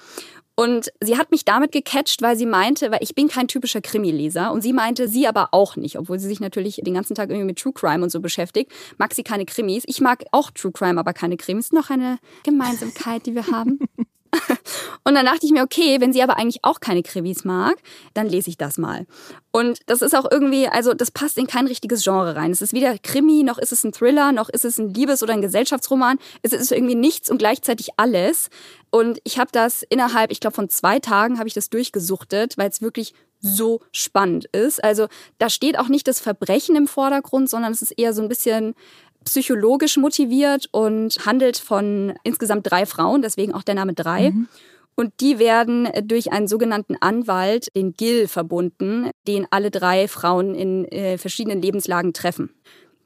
Und 0.62 0.92
sie 1.00 1.18
hat 1.18 1.32
mich 1.32 1.44
damit 1.44 1.72
gecatcht, 1.72 2.22
weil 2.22 2.38
sie 2.38 2.46
meinte, 2.46 2.92
weil 2.92 3.00
ich 3.02 3.16
bin 3.16 3.28
kein 3.28 3.48
typischer 3.48 3.82
Krimi-Leser 3.82 4.52
und 4.52 4.62
sie 4.62 4.74
meinte, 4.74 5.08
sie 5.08 5.28
aber 5.28 5.50
auch 5.54 5.76
nicht, 5.76 5.98
obwohl 5.98 6.20
sie 6.20 6.28
sich 6.28 6.40
natürlich 6.40 6.80
den 6.86 6.94
ganzen 6.94 7.16
Tag 7.16 7.32
irgendwie 7.32 7.48
mit 7.48 7.58
True 7.58 7.74
Crime 7.74 8.04
und 8.04 8.12
so 8.12 8.20
beschäftigt, 8.20 8.72
mag 9.00 9.12
sie 9.16 9.24
keine 9.24 9.48
Krimis. 9.48 9.86
Ich 9.88 10.02
mag 10.02 10.24
auch 10.30 10.52
True 10.52 10.72
Crime, 10.72 11.00
aber 11.00 11.14
keine 11.14 11.36
Krimis. 11.36 11.72
Noch 11.72 11.90
eine 11.90 12.20
Gemeinsamkeit, 12.44 13.26
die 13.26 13.34
wir 13.34 13.48
haben. 13.48 13.80
Und 15.04 15.16
dann 15.16 15.26
dachte 15.26 15.46
ich 15.46 15.52
mir, 15.52 15.64
okay, 15.64 16.00
wenn 16.00 16.14
sie 16.14 16.24
aber 16.24 16.38
eigentlich 16.38 16.64
auch 16.64 16.80
keine 16.80 17.04
Krimis 17.04 17.44
mag, 17.44 17.76
dann 18.14 18.28
lese 18.28 18.50
ich 18.50 18.58
das 18.58 18.78
mal. 18.78 19.06
Und 19.52 19.80
das 19.88 20.02
ist 20.02 20.16
auch 20.16 20.30
irgendwie, 20.30 20.68
also 20.68 20.94
das 20.94 21.12
passt 21.12 21.38
in 21.38 21.48
kein 21.48 21.68
richtiges 21.68 22.04
Genre 22.04 22.36
rein. 22.36 22.52
Es 22.52 22.62
ist 22.62 22.74
weder 22.74 22.98
Krimi, 22.98 23.44
noch 23.44 23.58
ist 23.58 23.72
es 23.72 23.84
ein 23.84 23.92
Thriller, 23.92 24.32
noch 24.32 24.50
ist 24.50 24.66
es 24.66 24.78
ein 24.78 24.94
Liebes- 24.94 25.24
oder 25.24 25.34
ein 25.34 25.42
Gesellschaftsroman. 25.42 26.18
Es 26.42 26.54
ist 26.54 26.72
irgendwie 26.72 26.96
nichts 26.96 27.30
und 27.30 27.40
gleichzeitig 27.40 27.90
alles. 27.98 28.50
Und 28.90 29.20
ich 29.24 29.40
habe 29.40 29.52
das 29.52 29.84
innerhalb, 29.84 30.32
ich 30.32 30.40
glaube, 30.40 30.56
von 30.56 30.70
zwei 30.70 31.00
Tagen 31.00 31.38
habe 31.38 31.48
ich 31.48 31.54
das 31.54 31.70
durchgesuchtet, 31.70 32.58
weil 32.58 32.70
es 32.70 32.82
wirklich 32.82 33.14
so 33.42 33.82
spannend 33.92 34.46
ist. 34.46 34.84
Also 34.84 35.08
da 35.40 35.50
steht 35.50 35.78
auch 35.80 35.88
nicht 35.88 36.08
das 36.08 36.20
Verbrechen 36.20 36.76
im 36.76 36.88
Vordergrund, 36.88 37.50
sondern 37.50 37.72
es 37.72 37.82
ist 37.82 37.92
eher 37.92 38.14
so 38.14 38.22
ein 38.22 38.30
bisschen 38.30 38.76
psychologisch 39.26 39.98
motiviert 39.98 40.68
und 40.72 41.26
handelt 41.26 41.58
von 41.58 42.14
insgesamt 42.24 42.70
drei 42.70 42.86
Frauen, 42.86 43.22
deswegen 43.22 43.54
auch 43.54 43.64
der 43.64 43.76
Name 43.76 43.94
drei. 43.94 44.32
Mhm. 44.32 44.48
Und 44.96 45.14
die 45.22 45.40
werden 45.40 45.88
durch 46.04 46.32
einen 46.32 46.48
sogenannten 46.48 46.96
Anwalt, 47.00 47.76
den 47.76 47.94
Gil, 47.94 48.28
verbunden, 48.28 49.10
den 49.28 49.48
alle 49.50 49.72
drei 49.72 50.08
Frauen 50.08 50.54
in 50.54 50.86
äh, 50.86 51.18
verschiedenen 51.18 51.62
Lebenslagen 51.62 52.14
treffen. 52.14 52.54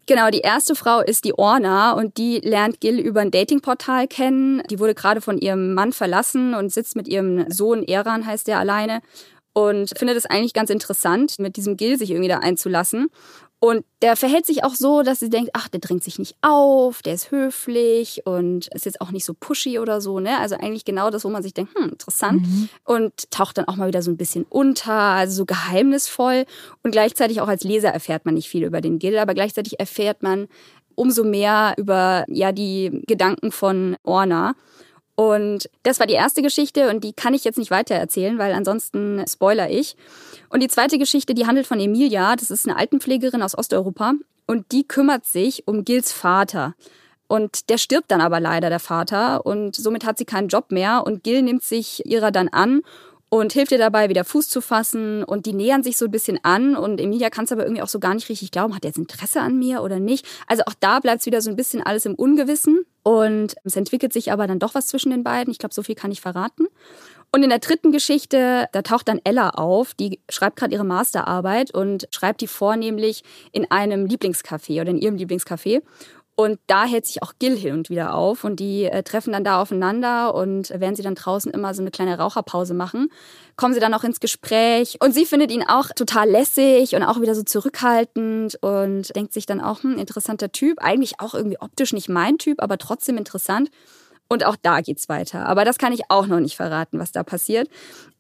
Genau, 0.08 0.30
die 0.30 0.42
erste 0.42 0.76
Frau 0.76 1.00
ist 1.02 1.26
die 1.26 1.38
Orna 1.38 1.94
und 1.94 2.18
die 2.18 2.40
lernt 2.40 2.80
Gil 2.80 3.00
über 3.00 3.22
ein 3.22 3.32
Datingportal 3.32 4.08
kennen. 4.08 4.62
Die 4.70 4.80
wurde 4.80 4.94
gerade 4.94 5.20
von 5.20 5.40
ihrem 5.40 5.74
Mann 5.74 5.94
verlassen 5.94 6.54
und 6.54 6.72
sitzt 6.72 6.96
mit 6.96 7.08
ihrem 7.08 7.50
Sohn, 7.50 7.84
Eran 7.84 8.26
heißt 8.26 8.48
der 8.48 8.60
alleine, 8.60 9.02
und 9.54 9.98
findet 9.98 10.18
es 10.18 10.26
eigentlich 10.26 10.54
ganz 10.54 10.70
interessant, 10.70 11.40
mit 11.40 11.56
diesem 11.56 11.78
Gil 11.78 11.98
sich 11.98 12.12
irgendwie 12.12 12.28
da 12.28 12.40
einzulassen. 12.40 13.08
Und 13.66 13.84
der 14.04 14.16
verhält 14.16 14.46
sich 14.46 14.64
auch 14.64 14.76
so, 14.76 15.02
dass 15.02 15.20
sie 15.20 15.32
denkt, 15.32 15.50
ach, 15.54 15.68
der 15.70 15.80
drängt 15.80 16.04
sich 16.04 16.20
nicht 16.20 16.36
auf, 16.44 17.02
der 17.02 17.16
ist 17.16 17.32
höflich 17.32 18.22
und 18.24 18.68
ist 18.76 18.86
jetzt 18.86 19.02
auch 19.02 19.10
nicht 19.10 19.26
so 19.26 19.34
pushy 19.34 19.80
oder 19.80 20.02
so, 20.02 20.20
ne? 20.20 20.38
Also 20.38 20.54
eigentlich 20.54 20.86
genau 20.86 21.10
das, 21.10 21.26
wo 21.26 21.30
man 21.30 21.42
sich 21.42 21.56
denkt, 21.56 21.74
hm, 21.76 21.90
interessant. 21.90 22.44
Mhm. 22.44 22.70
Und 22.84 23.32
taucht 23.32 23.58
dann 23.58 23.68
auch 23.68 23.76
mal 23.76 23.88
wieder 23.88 24.04
so 24.04 24.12
ein 24.12 24.18
bisschen 24.18 24.46
unter, 24.48 24.94
also 24.94 25.38
so 25.38 25.46
geheimnisvoll. 25.48 26.46
Und 26.84 26.92
gleichzeitig 26.92 27.42
auch 27.42 27.48
als 27.48 27.64
Leser 27.64 27.90
erfährt 27.90 28.26
man 28.26 28.36
nicht 28.36 28.50
viel 28.50 28.64
über 28.64 28.82
den 28.82 29.00
Gil, 29.00 29.18
aber 29.18 29.34
gleichzeitig 29.34 29.80
erfährt 29.80 30.22
man 30.22 30.48
umso 30.94 31.24
mehr 31.24 31.74
über 31.78 32.24
ja 32.28 32.52
die 32.52 33.02
Gedanken 33.08 33.52
von 33.52 33.98
Orna. 34.04 34.54
Und 35.16 35.70
das 35.84 36.00
war 36.00 36.08
die 36.08 36.14
erste 36.14 36.42
Geschichte 36.42 36.90
und 36.90 37.04
die 37.04 37.14
kann 37.14 37.34
ich 37.34 37.46
jetzt 37.46 37.58
nicht 37.58 37.72
weiter 37.72 37.96
erzählen, 37.96 38.38
weil 38.38 38.54
ansonsten 38.54 39.24
spoiler 39.28 39.70
ich. 39.70 39.96
Und 40.50 40.62
die 40.62 40.68
zweite 40.68 40.98
Geschichte, 40.98 41.34
die 41.34 41.48
handelt 41.48 41.68
von 41.68 41.80
Emilia. 41.80 42.36
Das 42.36 42.52
ist 42.52 42.68
eine 42.68 42.78
Altenpflegerin 42.78 43.42
aus 43.42 43.58
Osteuropa 43.58 44.14
und 44.46 44.72
die 44.72 44.86
kümmert 44.86 45.26
sich 45.26 45.68
um 45.68 45.86
Gils 45.86 46.12
Vater. 46.12 46.76
Und 47.28 47.70
der 47.70 47.78
stirbt 47.78 48.12
dann 48.12 48.22
aber 48.22 48.40
leider, 48.40 48.70
der 48.70 48.80
Vater. 48.80 49.46
Und 49.46 49.76
somit 49.76 50.06
hat 50.06 50.18
sie 50.18 50.26
keinen 50.26 50.48
Job 50.48 50.72
mehr. 50.72 51.04
Und 51.06 51.24
Gil 51.24 51.42
nimmt 51.42 51.64
sich 51.64 52.06
ihrer 52.06 52.32
dann 52.32 52.50
an 52.50 52.82
und 53.30 53.54
hilft 53.54 53.72
ihr 53.72 53.78
dabei, 53.78 54.10
wieder 54.10 54.24
Fuß 54.24 54.50
zu 54.50 54.62
fassen. 54.62 55.24
Und 55.24 55.46
die 55.46 55.54
nähern 55.54 55.84
sich 55.84 55.98
so 55.98 56.06
ein 56.06 56.12
bisschen 56.12 56.40
an. 56.44 56.76
Und 56.76 57.02
Emilia 57.02 57.30
kann 57.30 57.46
es 57.46 57.52
aber 57.52 57.64
irgendwie 57.64 57.82
auch 57.82 57.88
so 57.88 58.00
gar 58.00 58.14
nicht 58.14 58.30
richtig 58.30 58.52
glauben. 58.52 58.76
Hat 58.76 58.86
er 58.86 58.90
jetzt 58.90 58.98
Interesse 58.98 59.42
an 59.42 59.58
mir 59.58 59.82
oder 59.82 60.00
nicht? 60.00 60.26
Also 60.48 60.64
auch 60.66 60.76
da 60.80 61.00
bleibt 61.00 61.22
es 61.22 61.26
wieder 61.26 61.42
so 61.42 61.50
ein 61.50 61.56
bisschen 61.56 61.82
alles 61.82 62.06
im 62.06 62.16
Ungewissen. 62.16 62.86
Und 63.04 63.56
es 63.64 63.76
entwickelt 63.76 64.14
sich 64.14 64.32
aber 64.32 64.48
dann 64.48 64.60
doch 64.60 64.76
was 64.76 64.88
zwischen 64.88 65.12
den 65.12 65.24
beiden. 65.24 65.52
Ich 65.52 65.60
glaube, 65.60 65.76
so 65.76 65.84
viel 65.84 65.96
kann 65.96 66.12
ich 66.12 66.22
verraten. 66.22 66.68
Und 67.32 67.44
in 67.44 67.50
der 67.50 67.60
dritten 67.60 67.92
Geschichte, 67.92 68.68
da 68.72 68.82
taucht 68.82 69.10
dann 69.10 69.20
Ella 69.24 69.50
auf, 69.50 69.94
die 69.94 70.22
schreibt 70.30 70.56
gerade 70.56 70.74
ihre 70.74 70.86
Masterarbeit 70.86 71.74
und 71.74 72.08
schreibt 72.12 72.40
die 72.42 72.48
vornehmlich 72.48 73.24
in 73.52 73.70
einem 73.70 74.06
Lieblingscafé 74.06 74.80
oder 74.80 74.92
in 74.92 74.98
ihrem 74.98 75.18
Lieblingscafé. 75.18 75.82
Und 76.38 76.60
da 76.68 76.84
hält 76.84 77.06
sich 77.06 77.24
auch 77.24 77.34
Gil 77.40 77.58
hin 77.58 77.74
und 77.74 77.90
wieder 77.90 78.14
auf 78.14 78.44
und 78.44 78.60
die 78.60 78.84
äh, 78.84 79.04
treffen 79.04 79.32
dann 79.32 79.46
da 79.46 79.62
aufeinander 79.62 80.36
und 80.36 80.70
während 80.76 80.98
sie 80.98 81.04
dann 81.04 81.16
draußen 81.16 81.50
immer 81.50 81.74
so 81.74 81.82
eine 81.82 81.92
kleine 81.92 82.18
Raucherpause 82.18 82.74
machen, 82.74 83.10
kommen 83.56 83.74
sie 83.74 83.80
dann 83.80 83.94
auch 83.94 84.04
ins 84.04 84.20
Gespräch 84.20 84.98
und 85.00 85.14
sie 85.14 85.26
findet 85.26 85.50
ihn 85.50 85.64
auch 85.64 85.92
total 85.96 86.30
lässig 86.30 86.94
und 86.94 87.04
auch 87.04 87.22
wieder 87.22 87.36
so 87.36 87.44
zurückhaltend 87.44 88.62
und 88.62 89.16
denkt 89.16 89.32
sich 89.32 89.46
dann 89.46 89.62
auch, 89.62 89.84
hm, 89.84 89.98
interessanter 89.98 90.52
Typ, 90.52 90.80
eigentlich 90.82 91.22
auch 91.22 91.36
irgendwie 91.36 91.60
optisch 91.62 91.94
nicht 91.94 92.10
mein 92.10 92.38
Typ, 92.38 92.62
aber 92.62 92.78
trotzdem 92.78 93.18
interessant. 93.18 93.70
Und 94.28 94.44
auch 94.44 94.56
da 94.62 94.82
geht's 94.82 95.08
weiter. 95.08 95.46
Aber 95.46 95.66
das 95.66 95.78
kann 95.78 95.94
ich 95.94 96.10
auch 96.10 96.26
noch 96.26 96.40
nicht 96.40 96.56
verraten, 96.56 97.00
was 97.00 97.12
da 97.12 97.24
passiert. 97.24 97.70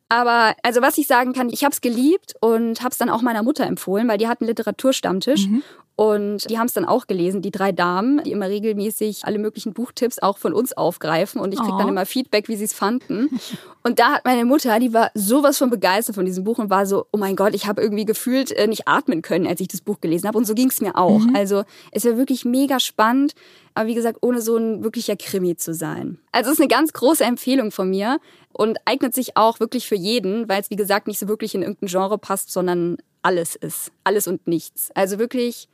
Aber 0.08 0.56
also 0.62 0.82
was 0.82 0.98
ich 0.98 1.08
sagen 1.08 1.34
kann, 1.34 1.50
ich 1.50 1.64
habe 1.64 1.74
es 1.74 1.82
geliebt 1.82 2.36
und 2.40 2.82
habe 2.82 2.92
es 2.92 2.98
dann 2.98 3.10
auch 3.10 3.24
meiner 3.24 3.42
Mutter 3.42 3.66
empfohlen, 3.66 4.08
weil 4.08 4.20
die 4.20 4.28
hat 4.28 4.40
einen 4.40 4.50
Literaturstammtisch 4.50 5.48
mhm. 5.48 5.64
Und 5.98 6.50
die 6.50 6.60
haben 6.60 6.66
es 6.66 6.74
dann 6.74 6.84
auch 6.84 7.08
gelesen, 7.08 7.42
die 7.42 7.52
drei 7.52 7.72
Damen, 7.72 8.22
die 8.24 8.32
immer 8.32 8.50
regelmäßig 8.50 9.24
alle 9.24 9.40
möglichen 9.40 9.72
Buchtipps 9.72 10.20
auch 10.20 10.38
von 10.38 10.54
uns 10.54 10.74
aufgreifen. 10.74 11.40
Und 11.40 11.54
ich 11.54 11.60
kriege 11.60 11.78
dann 11.78 11.88
oh. 11.88 11.92
immer 11.92 12.06
Feedback, 12.06 12.50
wie 12.50 12.58
sie 12.58 12.66
es 12.66 12.74
fanden. 12.74 13.40
Und 13.84 14.00
da 14.00 14.16
hat 14.16 14.26
meine 14.26 14.44
Mutter, 14.44 14.78
die 14.80 14.94
war 14.94 15.12
sowas 15.14 15.58
von 15.58 15.70
begeistert 15.70 16.16
von 16.16 16.26
diesem 16.26 16.44
Buch 16.44 16.58
und 16.58 16.70
war 16.70 16.86
so, 16.86 17.06
oh 17.14 17.18
mein 17.18 17.38
Gott, 17.38 17.56
ich 17.56 17.66
habe 17.66 17.82
irgendwie 17.82 18.04
gefühlt 18.04 18.52
äh, 18.52 18.68
nicht 18.68 18.90
atmen 18.90 19.22
können, 19.22 19.48
als 19.48 19.62
ich 19.62 19.70
das 19.70 19.80
Buch 19.80 20.02
gelesen 20.02 20.28
habe. 20.28 20.38
Und 20.38 20.46
so 20.46 20.54
ging 20.54 20.68
es 20.68 20.82
mir 20.82 20.98
auch. 20.98 21.20
Mhm. 21.20 21.36
Also 21.36 21.64
es 21.92 22.04
war 22.04 22.18
wirklich 22.18 22.44
mega 22.44 22.82
spannend. 22.82 23.34
Aber 23.74 23.88
wie 23.88 23.96
gesagt, 23.96 24.18
ohne 24.22 24.42
so 24.42 24.58
ein 24.58 24.84
wirklicher 24.84 25.16
Krimi 25.16 25.56
zu 25.56 25.74
sein. 25.74 26.18
Also 26.34 26.50
es 26.50 26.58
ist 26.58 26.62
eine 26.62 26.68
ganz 26.68 26.92
große 26.92 27.24
Empfehlung 27.24 27.72
von 27.72 27.90
mir 27.90 28.20
und 28.52 28.78
eignet 28.84 29.14
sich 29.14 29.38
auch 29.38 29.62
wirklich 29.62 29.88
für 29.88 29.96
jeden, 29.96 30.50
weil 30.50 30.62
es 30.62 30.70
wie 30.70 30.78
gesagt 30.78 31.08
nicht 31.08 31.20
so 31.20 31.30
wirklich 31.30 31.56
in 31.56 31.62
irgendein 31.62 31.88
Genre 31.88 32.18
passt, 32.18 32.52
sondern 32.52 32.98
alles 33.22 33.56
ist. 33.56 33.92
Alles 34.04 34.28
und 34.28 34.46
nichts. 34.48 34.90
Also 34.94 35.20
wirklich 35.20 35.70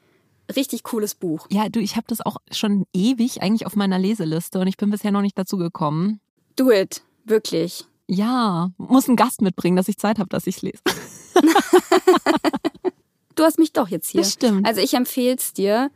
richtig 0.52 0.84
cooles 0.84 1.16
Buch. 1.16 1.48
Ja, 1.50 1.70
du, 1.70 1.80
ich 1.80 1.96
habe 1.96 2.06
das 2.08 2.22
auch 2.22 2.38
schon 2.52 2.86
ewig 2.94 3.42
eigentlich 3.42 3.66
auf 3.66 3.76
meiner 3.76 4.00
Leseliste 4.00 4.60
und 4.60 4.68
ich 4.68 4.78
bin 4.78 4.90
bisher 4.90 5.12
noch 5.12 5.22
nicht 5.22 5.38
dazu 5.38 5.58
gekommen. 5.58 6.20
Do 6.56 6.72
it, 6.72 7.02
wirklich. 7.26 7.86
Ja, 8.08 8.72
muss 8.78 9.08
einen 9.08 9.16
Gast 9.16 9.42
mitbringen, 9.42 9.76
dass 9.76 9.88
ich 9.88 9.98
Zeit 9.98 10.20
habe, 10.20 10.30
dass 10.30 10.48
ich 10.48 10.62
lese. 10.62 10.82
du 13.36 13.44
hast 13.44 13.58
mich 13.58 13.74
doch 13.74 13.88
jetzt 13.88 14.10
hier. 14.10 14.22
Das 14.22 14.34
stimmt. 14.34 14.68
Also 14.68 14.82
ich 14.82 14.94
empfehle 14.94 15.36
es 15.36 15.54
dir. 15.54 15.90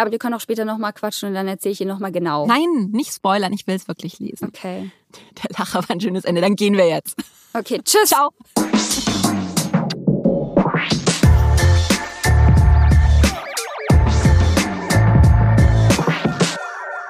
Aber 0.00 0.12
wir 0.12 0.18
können 0.18 0.34
auch 0.34 0.40
später 0.40 0.64
nochmal 0.64 0.92
quatschen 0.92 1.28
und 1.28 1.34
dann 1.34 1.48
erzähle 1.48 1.72
ich 1.72 1.78
dir 1.78 1.86
nochmal 1.86 2.12
genau. 2.12 2.46
Nein, 2.46 2.90
nicht 2.92 3.12
spoilern, 3.12 3.52
ich 3.52 3.66
will 3.66 3.74
es 3.74 3.88
wirklich 3.88 4.20
lesen. 4.20 4.46
Okay. 4.46 4.92
Der 5.42 5.50
Lacher 5.58 5.80
war 5.80 5.90
ein 5.90 6.00
schönes 6.00 6.24
Ende, 6.24 6.40
dann 6.40 6.54
gehen 6.54 6.76
wir 6.76 6.88
jetzt. 6.88 7.16
Okay, 7.52 7.80
tschüss. 7.84 8.10
Ciao. 8.10 8.30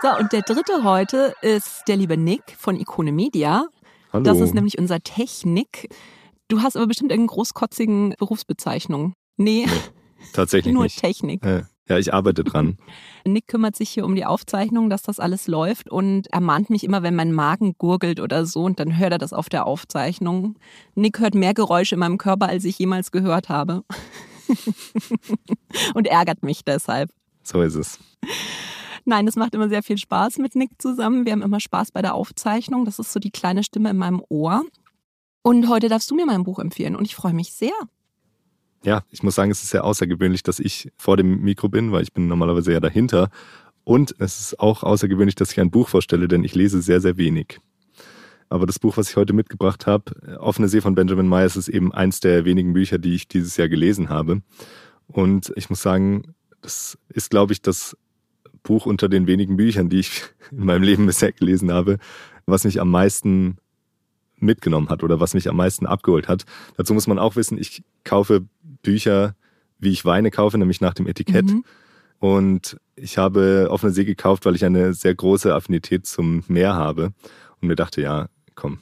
So, 0.08 0.18
und 0.18 0.32
der 0.32 0.42
dritte 0.42 0.84
heute 0.84 1.34
ist 1.42 1.82
der 1.86 1.96
liebe 1.96 2.16
Nick 2.16 2.42
von 2.56 2.76
Ikone 2.76 3.12
Media. 3.12 3.66
Hallo. 4.12 4.24
Das 4.24 4.40
ist 4.40 4.54
nämlich 4.54 4.78
unser 4.78 5.00
Technik. 5.00 5.88
Du 6.48 6.62
hast 6.62 6.76
aber 6.76 6.86
bestimmt 6.86 7.10
irgendeine 7.10 7.34
großkotzigen 7.34 8.14
Berufsbezeichnung. 8.18 9.12
Nee. 9.36 9.66
nee 9.66 9.72
tatsächlich 10.32 10.72
Nur 10.74 10.84
nicht. 10.84 10.98
Technik. 10.98 11.44
Ja, 11.88 11.98
ich 11.98 12.14
arbeite 12.14 12.44
dran. 12.44 12.78
Nick 13.26 13.48
kümmert 13.48 13.76
sich 13.76 13.90
hier 13.90 14.04
um 14.06 14.14
die 14.14 14.24
Aufzeichnung, 14.24 14.88
dass 14.88 15.02
das 15.02 15.20
alles 15.20 15.46
läuft 15.46 15.90
und 15.90 16.32
er 16.32 16.40
mahnt 16.40 16.70
mich 16.70 16.84
immer, 16.84 17.02
wenn 17.02 17.14
mein 17.14 17.32
Magen 17.32 17.74
gurgelt 17.76 18.20
oder 18.20 18.46
so 18.46 18.62
und 18.62 18.80
dann 18.80 18.98
hört 18.98 19.12
er 19.12 19.18
das 19.18 19.32
auf 19.32 19.48
der 19.48 19.66
Aufzeichnung. 19.66 20.58
Nick 20.94 21.18
hört 21.20 21.34
mehr 21.34 21.54
Geräusche 21.54 21.96
in 21.96 22.00
meinem 22.00 22.18
Körper, 22.18 22.48
als 22.48 22.64
ich 22.64 22.78
jemals 22.78 23.10
gehört 23.10 23.48
habe. 23.50 23.82
und 25.94 26.06
ärgert 26.06 26.42
mich 26.42 26.64
deshalb. 26.64 27.10
So 27.42 27.60
ist 27.62 27.74
es. 27.74 27.98
Nein, 29.08 29.26
es 29.26 29.36
macht 29.36 29.54
immer 29.54 29.70
sehr 29.70 29.82
viel 29.82 29.96
Spaß 29.96 30.36
mit 30.36 30.54
Nick 30.54 30.72
zusammen. 30.76 31.24
Wir 31.24 31.32
haben 31.32 31.40
immer 31.40 31.60
Spaß 31.60 31.92
bei 31.92 32.02
der 32.02 32.12
Aufzeichnung. 32.12 32.84
Das 32.84 32.98
ist 32.98 33.10
so 33.10 33.18
die 33.18 33.30
kleine 33.30 33.64
Stimme 33.64 33.88
in 33.88 33.96
meinem 33.96 34.22
Ohr. 34.28 34.66
Und 35.40 35.66
heute 35.70 35.88
darfst 35.88 36.10
du 36.10 36.14
mir 36.14 36.26
mein 36.26 36.44
Buch 36.44 36.58
empfehlen 36.58 36.94
und 36.94 37.06
ich 37.06 37.14
freue 37.14 37.32
mich 37.32 37.54
sehr. 37.54 37.72
Ja, 38.84 39.04
ich 39.08 39.22
muss 39.22 39.34
sagen, 39.34 39.50
es 39.50 39.62
ist 39.62 39.70
sehr 39.70 39.84
außergewöhnlich, 39.84 40.42
dass 40.42 40.58
ich 40.58 40.92
vor 40.98 41.16
dem 41.16 41.40
Mikro 41.40 41.70
bin, 41.70 41.90
weil 41.90 42.02
ich 42.02 42.12
bin 42.12 42.28
normalerweise 42.28 42.70
ja 42.70 42.80
dahinter. 42.80 43.30
Und 43.82 44.14
es 44.18 44.40
ist 44.40 44.60
auch 44.60 44.82
außergewöhnlich, 44.82 45.36
dass 45.36 45.52
ich 45.52 45.60
ein 45.60 45.70
Buch 45.70 45.88
vorstelle, 45.88 46.28
denn 46.28 46.44
ich 46.44 46.54
lese 46.54 46.82
sehr, 46.82 47.00
sehr 47.00 47.16
wenig. 47.16 47.60
Aber 48.50 48.66
das 48.66 48.78
Buch, 48.78 48.98
was 48.98 49.08
ich 49.08 49.16
heute 49.16 49.32
mitgebracht 49.32 49.86
habe, 49.86 50.38
Offene 50.38 50.68
See 50.68 50.82
von 50.82 50.94
Benjamin 50.94 51.30
Myers, 51.30 51.56
ist 51.56 51.68
eben 51.68 51.94
eins 51.94 52.20
der 52.20 52.44
wenigen 52.44 52.74
Bücher, 52.74 52.98
die 52.98 53.14
ich 53.14 53.26
dieses 53.26 53.56
Jahr 53.56 53.70
gelesen 53.70 54.10
habe. 54.10 54.42
Und 55.06 55.50
ich 55.56 55.70
muss 55.70 55.80
sagen, 55.80 56.34
das 56.60 56.98
ist, 57.08 57.30
glaube 57.30 57.54
ich, 57.54 57.62
das 57.62 57.96
Buch 58.62 58.86
unter 58.86 59.08
den 59.08 59.26
wenigen 59.26 59.56
Büchern, 59.56 59.88
die 59.88 60.00
ich 60.00 60.22
in 60.50 60.64
meinem 60.64 60.82
Leben 60.82 61.06
bisher 61.06 61.32
gelesen 61.32 61.72
habe, 61.72 61.98
was 62.46 62.64
mich 62.64 62.80
am 62.80 62.90
meisten 62.90 63.58
mitgenommen 64.36 64.88
hat 64.88 65.02
oder 65.02 65.20
was 65.20 65.34
mich 65.34 65.48
am 65.48 65.56
meisten 65.56 65.86
abgeholt 65.86 66.28
hat. 66.28 66.44
Dazu 66.76 66.94
muss 66.94 67.06
man 67.06 67.18
auch 67.18 67.36
wissen, 67.36 67.58
ich 67.58 67.82
kaufe 68.04 68.46
Bücher, 68.82 69.34
wie 69.78 69.90
ich 69.90 70.04
Weine 70.04 70.30
kaufe, 70.30 70.58
nämlich 70.58 70.80
nach 70.80 70.94
dem 70.94 71.06
Etikett. 71.06 71.46
Mhm. 71.46 71.64
Und 72.20 72.76
ich 72.96 73.18
habe 73.18 73.68
Offene 73.70 73.92
See 73.92 74.04
gekauft, 74.04 74.44
weil 74.44 74.56
ich 74.56 74.64
eine 74.64 74.92
sehr 74.94 75.14
große 75.14 75.54
Affinität 75.54 76.06
zum 76.06 76.42
Meer 76.48 76.74
habe 76.74 77.12
und 77.60 77.68
mir 77.68 77.76
dachte, 77.76 78.00
ja, 78.00 78.28
komm, 78.54 78.80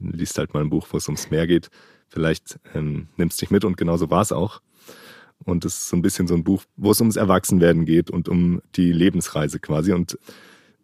liest 0.00 0.38
halt 0.38 0.54
mal 0.54 0.62
ein 0.62 0.70
Buch, 0.70 0.86
wo 0.90 0.96
es 0.96 1.08
ums 1.08 1.30
Meer 1.30 1.46
geht. 1.46 1.70
Vielleicht 2.08 2.60
ähm, 2.74 3.08
nimmst 3.16 3.40
dich 3.40 3.50
mit 3.50 3.64
und 3.64 3.76
genauso 3.76 4.10
war 4.10 4.22
es 4.22 4.32
auch. 4.32 4.60
Und 5.44 5.64
es 5.64 5.74
ist 5.74 5.88
so 5.88 5.96
ein 5.96 6.02
bisschen 6.02 6.26
so 6.26 6.34
ein 6.34 6.44
Buch, 6.44 6.62
wo 6.76 6.90
es 6.90 7.00
ums 7.00 7.16
Erwachsenwerden 7.16 7.84
geht 7.84 8.10
und 8.10 8.28
um 8.28 8.62
die 8.76 8.92
Lebensreise 8.92 9.58
quasi. 9.58 9.92
Und 9.92 10.18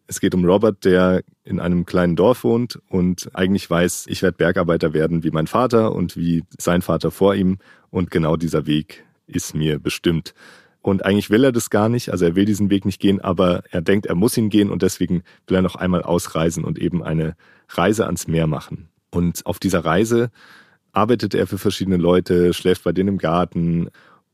es 0.06 0.20
geht 0.20 0.34
um 0.34 0.44
Robert, 0.44 0.84
der 0.84 1.22
in 1.44 1.60
einem 1.60 1.86
kleinen 1.86 2.16
Dorf 2.16 2.42
wohnt 2.42 2.80
und 2.88 3.30
eigentlich 3.32 3.70
weiß, 3.70 4.06
ich 4.08 4.22
werde 4.22 4.36
Bergarbeiter 4.36 4.92
werden 4.92 5.22
wie 5.22 5.30
mein 5.30 5.46
Vater 5.46 5.94
und 5.94 6.16
wie 6.16 6.42
sein 6.58 6.82
Vater 6.82 7.10
vor 7.10 7.34
ihm. 7.34 7.58
Und 7.90 8.10
genau 8.10 8.36
dieser 8.36 8.66
Weg 8.66 9.04
ist 9.26 9.54
mir 9.54 9.78
bestimmt. 9.78 10.34
Und 10.82 11.04
eigentlich 11.04 11.30
will 11.30 11.44
er 11.44 11.52
das 11.52 11.70
gar 11.70 11.88
nicht, 11.88 12.10
also 12.10 12.24
er 12.24 12.34
will 12.34 12.44
diesen 12.44 12.70
Weg 12.70 12.84
nicht 12.84 13.00
gehen, 13.00 13.20
aber 13.20 13.62
er 13.70 13.82
denkt, 13.82 14.06
er 14.06 14.14
muss 14.14 14.36
ihn 14.36 14.48
gehen 14.48 14.70
und 14.70 14.82
deswegen 14.82 15.22
will 15.46 15.58
er 15.58 15.62
noch 15.62 15.76
einmal 15.76 16.02
ausreisen 16.02 16.64
und 16.64 16.78
eben 16.78 17.02
eine 17.02 17.36
Reise 17.68 18.06
ans 18.06 18.26
Meer 18.26 18.46
machen. 18.46 18.88
Und 19.10 19.44
auf 19.46 19.58
dieser 19.58 19.84
Reise 19.84 20.30
arbeitet 20.92 21.34
er 21.34 21.46
für 21.46 21.58
verschiedene 21.58 21.98
Leute, 21.98 22.52
schläft 22.52 22.84
bei 22.84 22.92
denen 22.92 23.10
im 23.10 23.18
Garten 23.18 23.90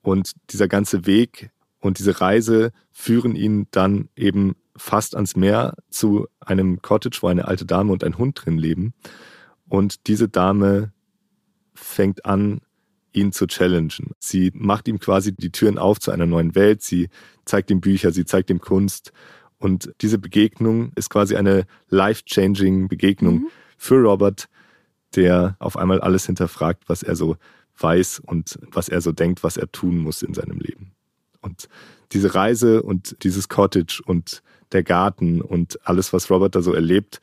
und 0.06 0.34
dieser 0.50 0.68
ganze 0.68 1.04
Weg 1.04 1.50
und 1.80 1.98
diese 1.98 2.20
Reise 2.20 2.70
führen 2.92 3.34
ihn 3.34 3.66
dann 3.72 4.08
eben 4.14 4.54
fast 4.76 5.16
ans 5.16 5.34
Meer 5.34 5.74
zu 5.90 6.28
einem 6.38 6.80
Cottage, 6.80 7.18
wo 7.22 7.26
eine 7.26 7.48
alte 7.48 7.66
Dame 7.66 7.92
und 7.92 8.04
ein 8.04 8.16
Hund 8.16 8.40
drin 8.40 8.56
leben. 8.56 8.94
Und 9.68 10.06
diese 10.06 10.28
Dame 10.28 10.92
fängt 11.74 12.24
an, 12.24 12.60
ihn 13.12 13.32
zu 13.32 13.48
challengen. 13.48 14.12
Sie 14.20 14.52
macht 14.54 14.86
ihm 14.86 15.00
quasi 15.00 15.34
die 15.34 15.50
Türen 15.50 15.76
auf 15.76 15.98
zu 15.98 16.12
einer 16.12 16.26
neuen 16.26 16.54
Welt. 16.54 16.82
Sie 16.82 17.08
zeigt 17.44 17.72
ihm 17.72 17.80
Bücher, 17.80 18.12
sie 18.12 18.24
zeigt 18.24 18.48
ihm 18.50 18.60
Kunst. 18.60 19.12
Und 19.58 19.92
diese 20.02 20.18
Begegnung 20.18 20.92
ist 20.94 21.10
quasi 21.10 21.34
eine 21.34 21.66
life-changing 21.88 22.86
Begegnung 22.86 23.34
mhm. 23.34 23.48
für 23.76 24.00
Robert, 24.00 24.48
der 25.16 25.56
auf 25.58 25.76
einmal 25.76 26.00
alles 26.00 26.26
hinterfragt, 26.26 26.84
was 26.88 27.02
er 27.02 27.16
so 27.16 27.36
weiß 27.78 28.20
und 28.20 28.58
was 28.70 28.88
er 28.88 29.00
so 29.00 29.12
denkt, 29.12 29.42
was 29.42 29.56
er 29.56 29.70
tun 29.70 29.98
muss 29.98 30.22
in 30.22 30.34
seinem 30.34 30.58
Leben. 30.58 30.92
Und 31.40 31.68
diese 32.12 32.34
Reise 32.34 32.82
und 32.82 33.22
dieses 33.22 33.48
Cottage 33.48 34.02
und 34.04 34.42
der 34.72 34.82
Garten 34.82 35.40
und 35.40 35.78
alles, 35.86 36.12
was 36.12 36.30
Robert 36.30 36.54
da 36.54 36.62
so 36.62 36.72
erlebt, 36.72 37.20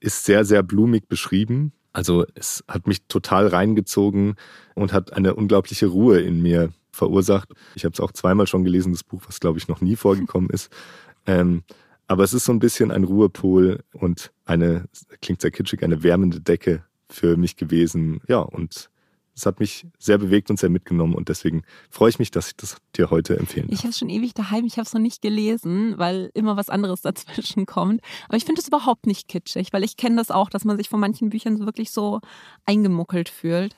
ist 0.00 0.24
sehr, 0.24 0.44
sehr 0.44 0.62
blumig 0.62 1.08
beschrieben. 1.08 1.72
Also 1.92 2.26
es 2.34 2.64
hat 2.68 2.86
mich 2.86 3.06
total 3.06 3.46
reingezogen 3.46 4.34
und 4.74 4.92
hat 4.92 5.12
eine 5.12 5.34
unglaubliche 5.34 5.86
Ruhe 5.86 6.20
in 6.20 6.42
mir 6.42 6.72
verursacht. 6.90 7.50
Ich 7.74 7.84
habe 7.84 7.92
es 7.92 8.00
auch 8.00 8.12
zweimal 8.12 8.46
schon 8.46 8.64
gelesen, 8.64 8.92
das 8.92 9.04
Buch, 9.04 9.22
was 9.26 9.40
glaube 9.40 9.58
ich 9.58 9.68
noch 9.68 9.80
nie 9.80 9.96
vorgekommen 9.96 10.50
ist. 10.50 10.70
Ähm, 11.26 11.62
aber 12.06 12.22
es 12.22 12.34
ist 12.34 12.44
so 12.44 12.52
ein 12.52 12.58
bisschen 12.58 12.90
ein 12.90 13.04
Ruhepol 13.04 13.82
und 13.94 14.30
eine, 14.44 14.84
klingt 15.22 15.40
sehr 15.40 15.50
kitschig, 15.50 15.82
eine 15.82 16.02
wärmende 16.02 16.38
Decke 16.38 16.84
für 17.08 17.38
mich 17.38 17.56
gewesen. 17.56 18.20
Ja, 18.28 18.40
und 18.40 18.90
es 19.34 19.46
hat 19.46 19.60
mich 19.60 19.86
sehr 19.98 20.18
bewegt 20.18 20.50
und 20.50 20.58
sehr 20.58 20.70
mitgenommen 20.70 21.14
und 21.14 21.28
deswegen 21.28 21.62
freue 21.90 22.10
ich 22.10 22.18
mich, 22.18 22.30
dass 22.30 22.48
ich 22.48 22.56
das 22.56 22.76
dir 22.96 23.10
heute 23.10 23.36
empfehlen 23.36 23.66
darf. 23.66 23.74
Ich 23.74 23.80
habe 23.80 23.90
es 23.90 23.98
schon 23.98 24.10
ewig 24.10 24.34
daheim, 24.34 24.64
ich 24.64 24.74
habe 24.74 24.86
es 24.86 24.94
noch 24.94 25.00
nicht 25.00 25.22
gelesen, 25.22 25.94
weil 25.98 26.30
immer 26.34 26.56
was 26.56 26.70
anderes 26.70 27.00
dazwischen 27.02 27.66
kommt. 27.66 28.00
Aber 28.28 28.36
ich 28.36 28.44
finde 28.44 28.60
es 28.60 28.68
überhaupt 28.68 29.06
nicht 29.06 29.28
kitschig, 29.28 29.72
weil 29.72 29.84
ich 29.84 29.96
kenne 29.96 30.16
das 30.16 30.30
auch, 30.30 30.50
dass 30.50 30.64
man 30.64 30.76
sich 30.76 30.88
von 30.88 31.00
manchen 31.00 31.30
Büchern 31.30 31.56
so 31.56 31.66
wirklich 31.66 31.90
so 31.90 32.20
eingemuckelt 32.64 33.28
fühlt. 33.28 33.76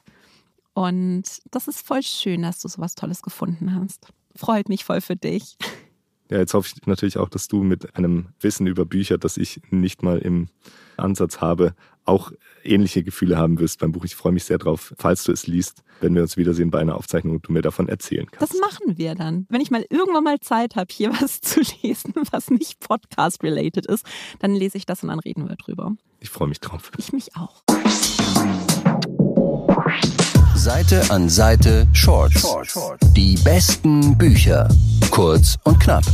Und 0.74 1.24
das 1.50 1.68
ist 1.68 1.86
voll 1.86 2.02
schön, 2.02 2.42
dass 2.42 2.60
du 2.60 2.68
sowas 2.68 2.94
Tolles 2.94 3.22
gefunden 3.22 3.74
hast. 3.74 4.08
Freut 4.34 4.68
mich 4.68 4.84
voll 4.84 5.00
für 5.00 5.16
dich. 5.16 5.56
Ja, 6.28 6.38
jetzt 6.38 6.54
hoffe 6.54 6.68
ich 6.74 6.84
natürlich 6.88 7.18
auch, 7.18 7.28
dass 7.28 7.46
du 7.46 7.62
mit 7.62 7.94
einem 7.94 8.30
Wissen 8.40 8.66
über 8.66 8.84
Bücher, 8.84 9.16
das 9.16 9.36
ich 9.36 9.60
nicht 9.70 10.02
mal 10.02 10.18
im 10.18 10.48
Ansatz 10.96 11.40
habe, 11.40 11.76
auch 12.06 12.32
ähnliche 12.64 13.02
Gefühle 13.02 13.36
haben 13.36 13.58
wirst 13.58 13.80
beim 13.80 13.92
Buch. 13.92 14.04
Ich 14.04 14.16
freue 14.16 14.32
mich 14.32 14.44
sehr 14.44 14.58
drauf, 14.58 14.94
falls 14.98 15.24
du 15.24 15.32
es 15.32 15.46
liest, 15.46 15.82
wenn 16.00 16.14
wir 16.14 16.22
uns 16.22 16.36
wiedersehen 16.36 16.70
bei 16.70 16.78
einer 16.80 16.96
Aufzeichnung 16.96 17.36
und 17.36 17.46
du 17.46 17.52
mir 17.52 17.62
davon 17.62 17.88
erzählen 17.88 18.26
kannst. 18.30 18.52
Das 18.52 18.60
machen 18.60 18.96
wir 18.96 19.14
dann. 19.14 19.46
Wenn 19.48 19.60
ich 19.60 19.70
mal 19.70 19.84
irgendwann 19.90 20.24
mal 20.24 20.40
Zeit 20.40 20.76
habe, 20.76 20.92
hier 20.92 21.10
was 21.20 21.40
zu 21.40 21.60
lesen, 21.82 22.14
was 22.30 22.50
nicht 22.50 22.80
Podcast-related 22.80 23.86
ist, 23.86 24.04
dann 24.38 24.54
lese 24.54 24.78
ich 24.78 24.86
das 24.86 25.02
und 25.02 25.08
dann 25.10 25.20
reden 25.20 25.48
wir 25.48 25.56
drüber. 25.56 25.94
Ich 26.20 26.30
freue 26.30 26.48
mich 26.48 26.60
drauf. 26.60 26.90
Ich 26.98 27.12
mich 27.12 27.36
auch. 27.36 27.62
Seite 30.54 31.10
an 31.10 31.28
Seite 31.28 31.86
Shorts. 31.92 32.56
Die 33.14 33.36
besten 33.44 34.18
Bücher. 34.18 34.68
Kurz 35.10 35.56
und 35.64 35.78
knapp. 35.78 36.04